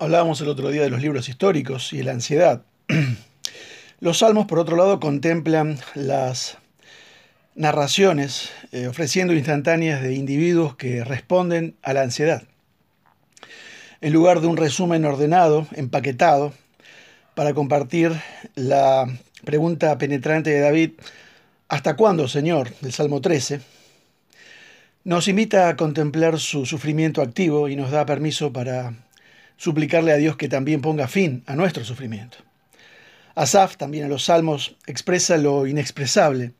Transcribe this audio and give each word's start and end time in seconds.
Hablábamos 0.00 0.40
el 0.40 0.48
otro 0.48 0.70
día 0.70 0.82
de 0.82 0.90
los 0.90 1.02
libros 1.02 1.28
históricos 1.28 1.92
y 1.92 2.04
la 2.04 2.12
ansiedad. 2.12 2.62
Los 4.00 4.18
salmos, 4.18 4.46
por 4.46 4.60
otro 4.60 4.76
lado, 4.76 5.00
contemplan 5.00 5.76
las 5.96 6.56
narraciones 7.56 8.50
eh, 8.70 8.86
ofreciendo 8.86 9.34
instantáneas 9.34 10.00
de 10.00 10.14
individuos 10.14 10.76
que 10.76 11.02
responden 11.02 11.74
a 11.82 11.94
la 11.94 12.02
ansiedad. 12.02 12.44
En 14.00 14.12
lugar 14.12 14.40
de 14.40 14.46
un 14.46 14.56
resumen 14.56 15.04
ordenado, 15.04 15.66
empaquetado, 15.72 16.52
para 17.34 17.52
compartir 17.52 18.12
la 18.54 19.04
pregunta 19.44 19.98
penetrante 19.98 20.50
de 20.50 20.60
David, 20.60 20.90
¿hasta 21.66 21.96
cuándo, 21.96 22.28
Señor? 22.28 22.72
del 22.82 22.92
Salmo 22.92 23.20
13, 23.20 23.62
nos 25.02 25.26
invita 25.26 25.68
a 25.68 25.76
contemplar 25.76 26.38
su 26.38 26.66
sufrimiento 26.66 27.20
activo 27.20 27.68
y 27.68 27.74
nos 27.74 27.90
da 27.90 28.06
permiso 28.06 28.52
para 28.52 28.94
suplicarle 29.58 30.12
a 30.12 30.16
Dios 30.16 30.36
que 30.36 30.48
también 30.48 30.80
ponga 30.80 31.06
fin 31.06 31.42
a 31.46 31.54
nuestro 31.54 31.84
sufrimiento. 31.84 32.38
Asaf, 33.34 33.76
también 33.76 34.04
en 34.04 34.10
los 34.10 34.24
Salmos, 34.24 34.76
expresa 34.86 35.36
lo 35.36 35.66
inexpresable 35.66 36.52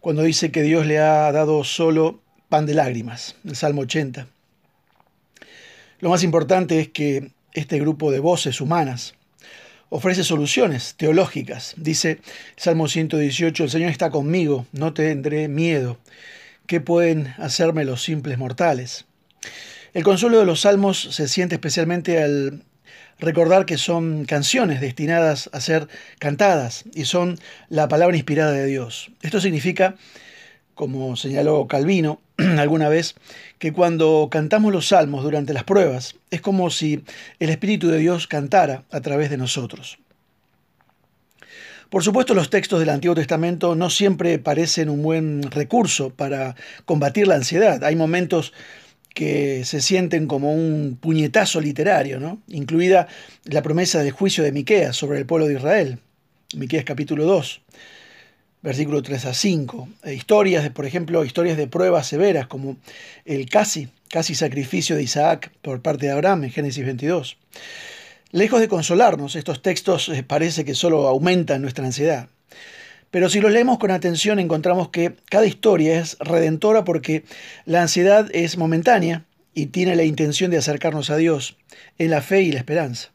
cuando 0.00 0.22
dice 0.22 0.50
que 0.50 0.62
Dios 0.62 0.86
le 0.86 0.98
ha 0.98 1.30
dado 1.30 1.62
solo 1.62 2.20
pan 2.48 2.66
de 2.66 2.74
lágrimas, 2.74 3.36
el 3.44 3.54
Salmo 3.54 3.82
80. 3.82 4.26
Lo 6.00 6.10
más 6.10 6.24
importante 6.24 6.80
es 6.80 6.88
que 6.88 7.30
este 7.52 7.78
grupo 7.78 8.10
de 8.10 8.18
voces 8.18 8.60
humanas 8.60 9.14
ofrece 9.90 10.24
soluciones 10.24 10.94
teológicas. 10.96 11.74
Dice 11.76 12.20
Salmo 12.56 12.88
118, 12.88 13.64
el 13.64 13.70
Señor 13.70 13.90
está 13.90 14.10
conmigo, 14.10 14.66
no 14.72 14.94
tendré 14.94 15.48
miedo. 15.48 15.98
¿Qué 16.66 16.80
pueden 16.80 17.34
hacerme 17.38 17.84
los 17.84 18.02
simples 18.02 18.38
mortales? 18.38 19.04
El 19.92 20.04
consuelo 20.04 20.38
de 20.38 20.46
los 20.46 20.60
salmos 20.60 21.00
se 21.10 21.26
siente 21.26 21.56
especialmente 21.56 22.22
al 22.22 22.62
recordar 23.18 23.66
que 23.66 23.76
son 23.76 24.24
canciones 24.24 24.80
destinadas 24.80 25.50
a 25.52 25.60
ser 25.60 25.88
cantadas 26.20 26.84
y 26.94 27.06
son 27.06 27.38
la 27.68 27.88
palabra 27.88 28.16
inspirada 28.16 28.52
de 28.52 28.66
Dios. 28.66 29.10
Esto 29.20 29.40
significa, 29.40 29.96
como 30.76 31.16
señaló 31.16 31.66
Calvino 31.66 32.20
alguna 32.36 32.88
vez, 32.88 33.16
que 33.58 33.72
cuando 33.72 34.28
cantamos 34.30 34.72
los 34.72 34.88
salmos 34.88 35.24
durante 35.24 35.52
las 35.52 35.64
pruebas 35.64 36.14
es 36.30 36.40
como 36.40 36.70
si 36.70 37.02
el 37.40 37.50
Espíritu 37.50 37.88
de 37.88 37.98
Dios 37.98 38.28
cantara 38.28 38.84
a 38.92 39.00
través 39.00 39.28
de 39.28 39.38
nosotros. 39.38 39.98
Por 41.90 42.04
supuesto, 42.04 42.34
los 42.34 42.50
textos 42.50 42.78
del 42.78 42.90
Antiguo 42.90 43.16
Testamento 43.16 43.74
no 43.74 43.90
siempre 43.90 44.38
parecen 44.38 44.88
un 44.88 45.02
buen 45.02 45.42
recurso 45.50 46.10
para 46.10 46.54
combatir 46.84 47.26
la 47.26 47.34
ansiedad. 47.34 47.82
Hay 47.82 47.96
momentos 47.96 48.52
que 49.14 49.64
se 49.64 49.80
sienten 49.80 50.26
como 50.26 50.52
un 50.54 50.98
puñetazo 51.00 51.60
literario, 51.60 52.20
¿no? 52.20 52.40
incluida 52.48 53.08
la 53.44 53.62
promesa 53.62 54.02
del 54.02 54.12
juicio 54.12 54.44
de 54.44 54.52
Miqueas 54.52 54.96
sobre 54.96 55.18
el 55.18 55.26
pueblo 55.26 55.46
de 55.46 55.54
Israel, 55.54 55.98
Miqueas 56.54 56.84
capítulo 56.84 57.24
2, 57.24 57.60
versículo 58.62 59.02
3 59.02 59.26
a 59.26 59.34
5. 59.34 59.88
E 60.04 60.14
historias, 60.14 60.68
por 60.70 60.86
ejemplo, 60.86 61.24
historias 61.24 61.56
de 61.56 61.66
pruebas 61.66 62.06
severas, 62.06 62.46
como 62.46 62.76
el 63.24 63.48
casi, 63.48 63.88
casi 64.08 64.34
sacrificio 64.34 64.96
de 64.96 65.02
Isaac 65.02 65.52
por 65.62 65.82
parte 65.82 66.06
de 66.06 66.12
Abraham 66.12 66.44
en 66.44 66.50
Génesis 66.50 66.84
22. 66.84 67.36
Lejos 68.32 68.60
de 68.60 68.68
consolarnos, 68.68 69.34
estos 69.34 69.60
textos 69.62 70.08
eh, 70.08 70.22
parece 70.22 70.64
que 70.64 70.74
solo 70.74 71.08
aumentan 71.08 71.62
nuestra 71.62 71.84
ansiedad. 71.84 72.28
Pero 73.10 73.28
si 73.28 73.40
los 73.40 73.52
leemos 73.52 73.78
con 73.78 73.90
atención 73.90 74.38
encontramos 74.38 74.90
que 74.90 75.16
cada 75.28 75.46
historia 75.46 75.98
es 75.98 76.16
redentora 76.20 76.84
porque 76.84 77.24
la 77.64 77.82
ansiedad 77.82 78.28
es 78.32 78.56
momentánea 78.56 79.24
y 79.54 79.66
tiene 79.66 79.96
la 79.96 80.04
intención 80.04 80.50
de 80.50 80.58
acercarnos 80.58 81.10
a 81.10 81.16
Dios 81.16 81.56
en 81.98 82.10
la 82.10 82.22
fe 82.22 82.42
y 82.42 82.52
la 82.52 82.58
esperanza. 82.58 83.10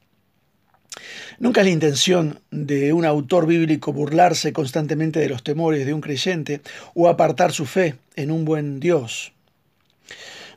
Nunca 1.39 1.61
es 1.61 1.67
la 1.67 1.73
intención 1.73 2.39
de 2.51 2.93
un 2.93 3.05
autor 3.05 3.47
bíblico 3.47 3.91
burlarse 3.91 4.53
constantemente 4.53 5.19
de 5.19 5.29
los 5.29 5.43
temores 5.43 5.85
de 5.85 5.93
un 5.93 6.01
creyente 6.01 6.61
o 6.93 7.09
apartar 7.09 7.51
su 7.51 7.65
fe 7.65 7.95
en 8.15 8.31
un 8.31 8.45
buen 8.45 8.79
Dios. 8.79 9.33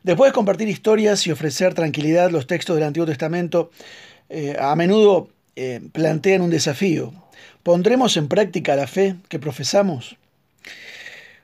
Después 0.02 0.30
de 0.30 0.34
compartir 0.34 0.68
historias 0.68 1.26
y 1.26 1.32
ofrecer 1.32 1.74
tranquilidad, 1.74 2.30
los 2.30 2.46
textos 2.46 2.76
del 2.76 2.84
Antiguo 2.84 3.06
Testamento 3.06 3.70
eh, 4.28 4.56
a 4.58 4.76
menudo 4.76 5.28
eh, 5.60 5.80
plantean 5.92 6.42
un 6.42 6.50
desafío 6.50 7.12
¿Pondremos 7.68 8.16
en 8.16 8.28
práctica 8.28 8.76
la 8.76 8.86
fe 8.86 9.16
que 9.28 9.38
profesamos? 9.38 10.16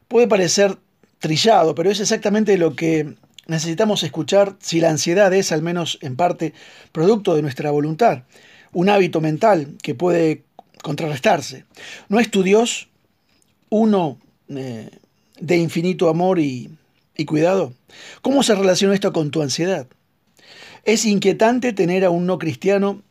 Puede 0.08 0.26
parecer 0.26 0.78
trillado, 1.18 1.74
pero 1.74 1.90
es 1.90 2.00
exactamente 2.00 2.56
lo 2.56 2.74
que 2.74 3.14
necesitamos 3.46 4.02
escuchar 4.04 4.56
si 4.58 4.80
la 4.80 4.88
ansiedad 4.88 5.34
es, 5.34 5.52
al 5.52 5.60
menos 5.60 5.98
en 6.00 6.16
parte, 6.16 6.54
producto 6.92 7.34
de 7.34 7.42
nuestra 7.42 7.70
voluntad, 7.70 8.22
un 8.72 8.88
hábito 8.88 9.20
mental 9.20 9.76
que 9.82 9.94
puede 9.94 10.44
contrarrestarse. 10.82 11.66
¿No 12.08 12.18
es 12.18 12.30
tu 12.30 12.42
Dios 12.42 12.88
uno 13.68 14.18
eh, 14.48 14.88
de 15.38 15.56
infinito 15.58 16.08
amor 16.08 16.38
y, 16.38 16.70
y 17.18 17.26
cuidado? 17.26 17.74
¿Cómo 18.22 18.42
se 18.42 18.54
relaciona 18.54 18.94
esto 18.94 19.12
con 19.12 19.30
tu 19.30 19.42
ansiedad? 19.42 19.86
Es 20.84 21.04
inquietante 21.04 21.74
tener 21.74 22.02
a 22.06 22.08
un 22.08 22.24
no 22.24 22.38
cristiano 22.38 23.02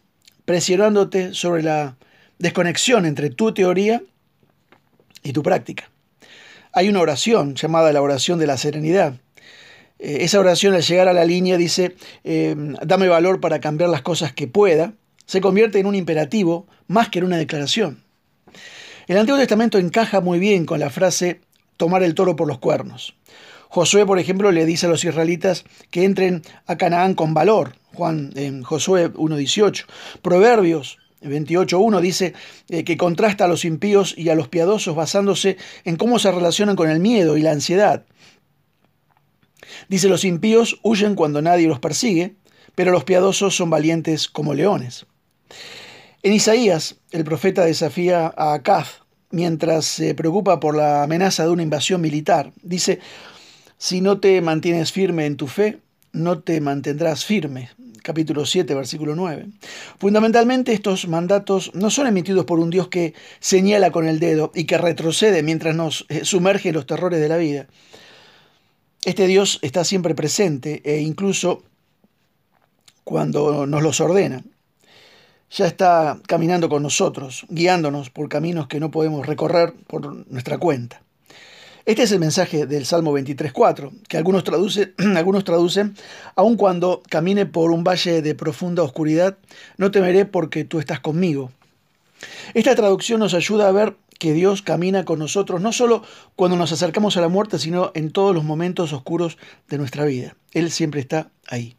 presionándote 0.46 1.34
sobre 1.34 1.64
la 1.64 1.96
desconexión 2.40 3.06
entre 3.06 3.30
tu 3.30 3.54
teoría 3.54 4.02
y 5.24 5.34
tu 5.34 5.44
práctica. 5.44 5.90
Hay 6.74 6.90
una 6.90 7.02
oración 7.02 7.56
llamada 7.56 7.94
la 7.94 8.02
oración 8.02 8.40
de 8.40 8.48
la 8.48 8.58
serenidad. 8.58 9.16
Eh, 10.00 10.18
esa 10.22 10.40
oración 10.40 10.74
al 10.74 10.82
llegar 10.82 11.08
a 11.08 11.14
la 11.14 11.26
línea 11.26 11.58
dice, 11.58 11.96
eh, 12.24 12.56
dame 12.84 13.08
valor 13.08 13.40
para 13.40 13.60
cambiar 13.60 13.90
las 13.90 14.02
cosas 14.02 14.34
que 14.34 14.48
pueda, 14.48 14.94
se 15.26 15.40
convierte 15.40 15.80
en 15.80 15.86
un 15.86 15.96
imperativo 15.96 16.68
más 16.88 17.10
que 17.10 17.20
en 17.20 17.26
una 17.26 17.38
declaración. 17.38 18.04
El 19.08 19.18
Antiguo 19.18 19.40
Testamento 19.40 19.78
encaja 19.78 20.22
muy 20.22 20.40
bien 20.40 20.66
con 20.66 20.80
la 20.80 20.90
frase 20.90 21.42
tomar 21.78 22.04
el 22.04 22.16
toro 22.16 22.36
por 22.36 22.48
los 22.48 22.60
cuernos. 22.60 23.16
Josué, 23.74 24.06
por 24.06 24.20
ejemplo, 24.20 24.52
le 24.52 24.68
dice 24.68 24.86
a 24.86 24.90
los 24.90 25.04
israelitas 25.04 25.66
que 25.90 26.04
entren 26.06 26.44
a 26.68 26.78
Canaán 26.78 27.16
con 27.16 27.34
valor. 27.34 27.74
Juan 27.96 28.32
Josué 28.62 29.12
1.18. 29.12 29.86
Proverbios 30.22 31.00
28.1 31.24 32.00
dice 32.00 32.36
eh, 32.70 32.84
que 32.84 32.98
contrasta 32.98 33.46
a 33.46 33.48
los 33.48 33.66
impíos 33.66 34.14
y 34.16 34.30
a 34.30 34.36
los 34.36 34.48
piadosos 34.48 34.96
basándose 34.96 35.58
en 35.86 35.96
cómo 35.96 36.20
se 36.20 36.32
relacionan 36.32 36.76
con 36.76 36.88
el 36.88 37.00
miedo 37.00 37.36
y 37.36 37.42
la 37.42 37.50
ansiedad. 37.50 38.06
Dice, 39.90 40.08
los 40.08 40.24
impíos 40.24 40.80
huyen 40.84 41.16
cuando 41.16 41.42
nadie 41.42 41.68
los 41.68 41.80
persigue, 41.80 42.36
pero 42.76 42.92
los 42.92 43.06
piadosos 43.06 43.56
son 43.56 43.72
valientes 43.72 44.28
como 44.28 44.54
leones. 44.54 45.08
En 46.22 46.34
Isaías, 46.34 46.98
el 47.10 47.24
profeta 47.24 47.66
desafía 47.66 48.32
a 48.38 48.54
Acaz 48.54 49.02
mientras 49.32 49.86
se 49.86 50.14
preocupa 50.14 50.60
por 50.60 50.78
la 50.78 51.02
amenaza 51.02 51.44
de 51.44 51.50
una 51.50 51.64
invasión 51.64 52.02
militar. 52.02 52.54
Dice, 52.62 53.00
si 53.84 54.00
no 54.00 54.22
te 54.22 54.40
mantienes 54.40 54.94
firme 54.94 55.26
en 55.26 55.36
tu 55.36 55.48
fe, 55.48 55.80
no 56.14 56.40
te 56.40 56.62
mantendrás 56.62 57.26
firme 57.26 57.70
capítulo 58.02 58.46
7, 58.46 58.74
versículo 58.76 59.14
9. 59.14 59.48
Fundamentalmente 60.00 60.72
estos 60.72 61.06
mandatos 61.10 61.70
no 61.74 61.90
son 61.90 62.08
emitidos 62.08 62.46
por 62.46 62.60
un 62.60 62.70
Dios 62.70 62.88
que 62.88 63.14
señala 63.42 63.92
con 63.92 64.08
el 64.08 64.22
dedo 64.22 64.54
y 64.56 64.64
que 64.64 64.78
retrocede 64.78 65.44
mientras 65.44 65.76
nos 65.76 66.06
eh, 66.08 66.24
sumerge 66.24 66.70
en 66.70 66.76
los 66.76 66.86
terrores 66.86 67.20
de 67.20 67.28
la 67.28 67.36
vida. 67.36 67.68
Este 69.04 69.28
Dios 69.28 69.60
está 69.62 69.84
siempre 69.84 70.16
presente 70.16 70.82
e 70.86 71.02
incluso 71.02 71.64
cuando 73.04 73.68
nos 73.68 73.84
los 73.84 74.00
ordena. 74.00 74.46
Ya 75.52 75.68
está 75.68 76.22
caminando 76.26 76.70
con 76.70 76.84
nosotros, 76.84 77.46
guiándonos 77.50 78.10
por 78.10 78.30
caminos 78.30 78.68
que 78.70 78.80
no 78.80 78.92
podemos 78.92 79.26
recorrer 79.28 79.74
por 79.88 80.26
nuestra 80.32 80.58
cuenta. 80.58 81.04
Este 81.86 82.04
es 82.04 82.14
el 82.14 82.20
mensaje 82.20 82.66
del 82.66 82.86
Salmo 82.86 83.12
23.4, 83.12 83.92
que 84.08 84.16
algunos, 84.16 84.46
algunos 85.18 85.44
traducen, 85.44 85.96
aun 86.36 86.56
cuando 86.56 87.04
camine 87.10 87.46
por 87.46 87.72
un 87.72 87.84
valle 87.84 88.22
de 88.22 88.36
profunda 88.36 88.84
oscuridad, 88.84 89.38
no 89.76 89.92
temeré 89.92 90.24
porque 90.24 90.64
tú 90.64 90.80
estás 90.80 91.02
conmigo. 91.02 91.52
Esta 92.54 92.74
traducción 92.76 93.20
nos 93.20 93.34
ayuda 93.34 93.68
a 93.68 93.74
ver 93.74 93.98
que 94.18 94.32
Dios 94.32 94.62
camina 94.62 95.04
con 95.04 95.20
nosotros 95.20 95.60
no 95.60 95.74
solo 95.74 96.04
cuando 96.38 96.56
nos 96.56 96.72
acercamos 96.72 97.18
a 97.18 97.22
la 97.22 97.28
muerte, 97.28 97.60
sino 97.60 97.92
en 97.96 98.12
todos 98.12 98.34
los 98.34 98.46
momentos 98.46 98.94
oscuros 98.94 99.38
de 99.68 99.78
nuestra 99.78 100.06
vida. 100.06 100.38
Él 100.54 100.72
siempre 100.72 101.02
está 101.02 101.32
ahí. 101.48 101.76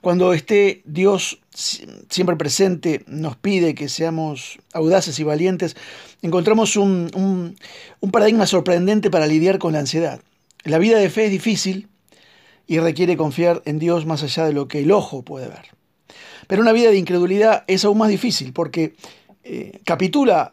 Cuando 0.00 0.32
esté 0.32 0.82
Dios 0.84 1.40
siempre 1.54 2.36
presente 2.36 3.02
nos 3.06 3.36
pide 3.36 3.74
que 3.74 3.88
seamos 3.88 4.58
audaces 4.72 5.18
y 5.18 5.24
valientes, 5.24 5.76
encontramos 6.22 6.76
un, 6.76 7.56
paradigma 8.12 8.46
sorprendente 8.46 9.10
para 9.10 9.26
lidiar 9.26 9.58
con 9.58 9.72
la 9.72 9.80
ansiedad. 9.80 10.20
La 10.64 10.78
vida 10.78 10.98
de 10.98 11.10
fe 11.10 11.26
es 11.26 11.30
difícil 11.30 11.88
y 12.66 12.78
requiere 12.78 13.16
confiar 13.16 13.62
en 13.64 13.78
Dios 13.78 14.06
más 14.06 14.22
allá 14.22 14.44
de 14.44 14.52
lo 14.52 14.68
que 14.68 14.80
el 14.80 14.92
ojo 14.92 15.22
puede 15.22 15.48
ver. 15.48 15.66
Pero 16.46 16.62
una 16.62 16.72
vida 16.72 16.90
de 16.90 16.98
incredulidad 16.98 17.64
es 17.66 17.84
aún 17.84 17.98
más 17.98 18.08
difícil 18.08 18.52
porque 18.52 18.94
eh, 19.44 19.80
capitula 19.84 20.52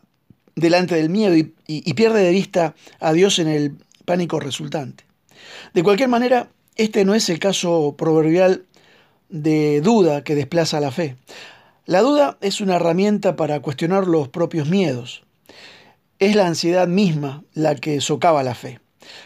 delante 0.56 0.96
del 0.96 1.10
miedo 1.10 1.36
y 1.36 1.94
pierde 1.96 2.22
de 2.22 2.32
vista 2.32 2.76
a 3.00 3.12
Dios 3.12 3.40
en 3.40 3.50
el 3.50 3.76
pánico 4.06 4.40
resultante. 4.40 5.04
De 5.74 5.84
cualquier 5.84 6.10
manera, 6.10 6.50
este 6.76 7.06
no 7.06 7.16
es 7.16 7.30
el 7.30 7.40
caso 7.40 7.96
proverbial 7.98 8.66
de 9.30 9.82
duda 9.82 10.24
que 10.24 10.36
desplaza 10.36 10.80
la 10.80 10.92
fe. 10.92 11.16
La 11.86 12.02
duda 12.02 12.38
es 12.42 12.62
una 12.62 12.78
herramienta 12.78 13.36
para 13.36 13.60
cuestionar 13.60 14.08
los 14.08 14.28
propios 14.28 14.68
miedos. 14.68 15.24
Es 16.20 16.36
la 16.36 16.48
ansiedad 16.48 16.88
misma 16.88 17.44
la 17.54 17.76
que 17.76 18.02
socava 18.02 18.44
la 18.44 18.56
fe. 18.56 18.80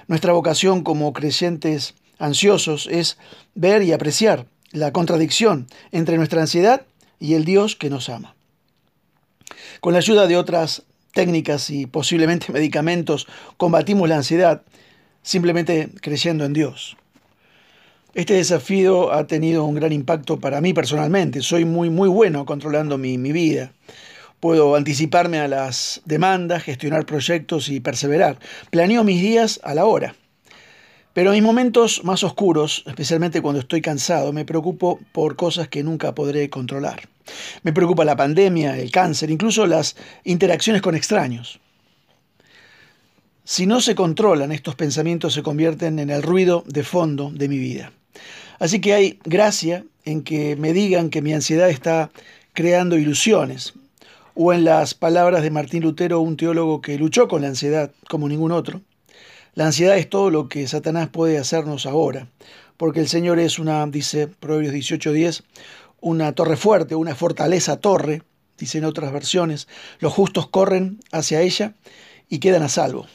Nuestra 0.08 0.34
vocación 0.34 0.84
como 0.84 1.14
creyentes 1.14 1.96
ansiosos 2.18 2.88
es 2.92 3.18
ver 3.56 3.84
y 3.84 3.94
apreciar 3.94 4.46
la 4.72 4.92
contradicción 4.92 5.68
entre 5.92 6.18
nuestra 6.18 6.42
ansiedad 6.42 6.86
y 7.20 7.34
el 7.34 7.46
Dios 7.46 7.76
que 7.76 7.90
nos 7.90 8.10
ama. 8.10 8.36
Con 9.80 9.94
la 9.94 10.00
ayuda 10.00 10.28
de 10.28 10.38
otras 10.38 10.84
técnicas 11.14 11.70
y 11.70 11.86
posiblemente 11.86 12.52
medicamentos 12.54 13.28
combatimos 13.58 14.10
la 14.10 14.18
ansiedad 14.18 14.64
simplemente 15.22 15.90
creyendo 16.02 16.46
en 16.46 16.54
Dios. 16.54 16.98
Este 18.16 18.34
desafío 18.34 19.14
ha 19.14 19.28
tenido 19.28 19.66
un 19.66 19.76
gran 19.76 19.92
impacto 19.92 20.40
para 20.40 20.62
mí 20.62 20.74
personalmente. 20.74 21.42
Soy 21.42 21.64
muy, 21.64 21.92
muy 21.92 22.10
bueno 22.10 22.44
controlando 22.44 22.98
mi, 22.98 23.20
mi 23.20 23.32
vida. 23.32 23.72
Puedo 24.40 24.76
anticiparme 24.76 25.40
a 25.40 25.48
las 25.48 26.02
demandas, 26.06 26.64
gestionar 26.64 27.06
proyectos 27.06 27.70
y 27.70 27.82
perseverar. 27.82 28.40
Planeo 28.72 29.04
mis 29.04 29.22
días 29.22 29.60
a 29.64 29.76
la 29.76 29.86
hora. 29.86 30.16
Pero 31.14 31.30
en 31.30 31.36
mis 31.36 31.44
momentos 31.44 32.04
más 32.04 32.24
oscuros, 32.24 32.84
especialmente 32.88 33.44
cuando 33.44 33.60
estoy 33.60 33.82
cansado, 33.82 34.34
me 34.34 34.44
preocupo 34.44 35.00
por 35.12 35.36
cosas 35.36 35.68
que 35.68 35.84
nunca 35.84 36.16
podré 36.16 36.50
controlar. 36.50 37.08
Me 37.62 37.74
preocupa 37.74 38.06
la 38.06 38.16
pandemia, 38.16 38.80
el 38.80 38.90
cáncer, 38.90 39.30
incluso 39.30 39.68
las 39.68 39.96
interacciones 40.24 40.82
con 40.82 40.96
extraños. 40.96 41.60
Si 43.44 43.68
no 43.68 43.82
se 43.82 43.94
controlan, 43.94 44.52
estos 44.52 44.74
pensamientos 44.74 45.36
se 45.36 45.44
convierten 45.44 46.00
en 46.00 46.10
el 46.10 46.24
ruido 46.24 46.64
de 46.66 46.84
fondo 46.84 47.32
de 47.32 47.48
mi 47.48 47.60
vida. 47.60 47.92
Así 48.60 48.82
que 48.82 48.94
hay 48.94 49.20
gracia 49.24 49.86
en 50.06 50.22
que 50.24 50.56
me 50.56 50.74
digan 50.74 51.10
que 51.10 51.22
mi 51.22 51.34
ansiedad 51.34 51.70
está 51.70 52.12
creando 52.54 52.98
ilusiones, 52.98 53.74
o 54.36 54.54
en 54.54 54.64
las 54.64 54.94
palabras 54.94 55.44
de 55.44 55.52
Martín 55.52 55.84
Lutero, 55.84 56.20
un 56.20 56.38
teólogo 56.38 56.82
que 56.82 56.98
luchó 56.98 57.28
con 57.28 57.42
la 57.42 57.48
ansiedad 57.48 57.92
como 58.10 58.28
ningún 58.28 58.52
otro, 58.52 58.82
la 59.56 59.66
ansiedad 59.66 59.98
es 59.98 60.10
todo 60.10 60.30
lo 60.30 60.48
que 60.48 60.68
Satanás 60.68 61.10
puede 61.10 61.38
hacernos 61.38 61.86
ahora, 61.86 62.28
porque 62.78 63.00
el 63.00 63.08
Señor 63.08 63.40
es 63.40 63.60
una, 63.60 63.86
dice 63.88 64.28
Proverbios 64.28 64.74
18:10, 64.74 65.44
una 66.02 66.32
torre 66.34 66.56
fuerte, 66.56 66.96
una 66.96 67.16
fortaleza 67.16 67.80
torre, 67.80 68.24
dicen 68.58 68.86
otras 68.86 69.12
versiones, 69.12 69.68
los 70.00 70.14
justos 70.14 70.48
corren 70.48 71.00
hacia 71.12 71.42
ella 71.42 71.74
y 72.30 72.40
quedan 72.40 72.64
a 72.64 72.70
salvo. 72.70 73.08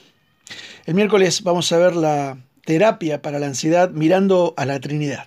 El 0.85 0.95
miércoles 0.95 1.43
vamos 1.43 1.71
a 1.73 1.79
ver 1.79 1.97
la 1.97 2.39
terapia 2.65 3.23
para 3.23 3.39
la 3.39 3.47
ansiedad 3.47 3.91
mirando 3.91 4.53
a 4.57 4.67
la 4.67 4.81
Trinidad. 4.81 5.27